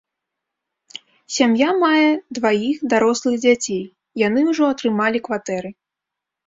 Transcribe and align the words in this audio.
Сям'я 1.35 1.69
мае 1.83 2.09
дваіх 2.39 2.77
дарослых 2.95 3.35
дзяцей, 3.45 3.83
яны 4.27 4.39
ўжо 4.53 4.63
атрымалі 4.75 5.19
кватэры. 5.31 5.69